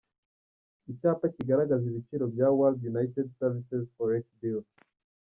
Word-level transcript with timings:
Icyapa 0.91 1.25
kigaragaza 1.35 1.85
ibiciro 1.87 2.25
bya 2.33 2.47
World 2.57 2.79
united 2.91 3.25
services 3.39 3.83
forex 3.95 4.23
bureau. 4.39 4.63